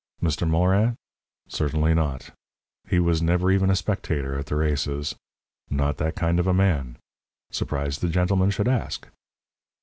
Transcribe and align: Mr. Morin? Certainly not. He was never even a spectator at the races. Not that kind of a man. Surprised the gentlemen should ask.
Mr. 0.23 0.49
Morin? 0.49 0.95
Certainly 1.47 1.93
not. 1.93 2.31
He 2.89 2.97
was 2.97 3.21
never 3.21 3.51
even 3.51 3.69
a 3.69 3.75
spectator 3.75 4.35
at 4.35 4.47
the 4.47 4.55
races. 4.55 5.13
Not 5.69 5.97
that 5.97 6.15
kind 6.15 6.39
of 6.39 6.47
a 6.47 6.55
man. 6.55 6.97
Surprised 7.51 8.01
the 8.01 8.09
gentlemen 8.09 8.49
should 8.49 8.67
ask. 8.67 9.07